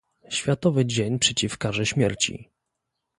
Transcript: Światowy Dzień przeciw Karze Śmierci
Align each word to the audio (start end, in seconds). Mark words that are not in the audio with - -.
Światowy 0.29 0.85
Dzień 0.85 1.19
przeciw 1.19 1.57
Karze 1.57 1.85
Śmierci 1.85 2.49